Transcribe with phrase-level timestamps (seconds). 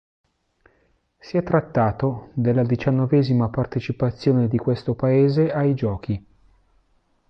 [1.19, 6.25] Si è trattato della diciannovesima partecipazione di questo paese ai Giochi.